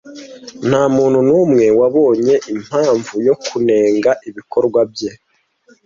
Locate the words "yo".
3.27-3.35